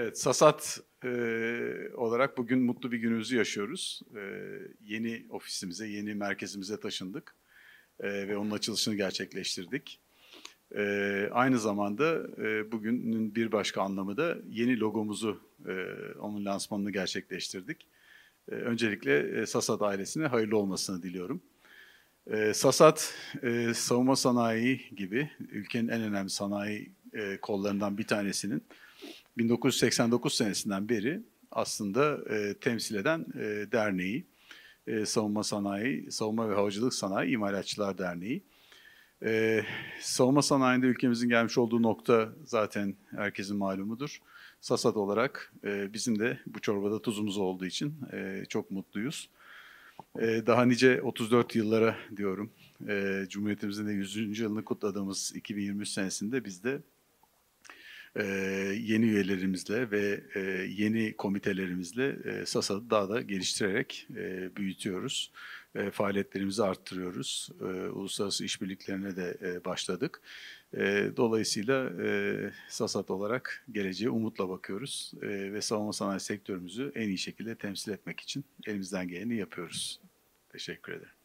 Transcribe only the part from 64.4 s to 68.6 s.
büyütüyoruz. E, faaliyetlerimizi arttırıyoruz. E, uluslararası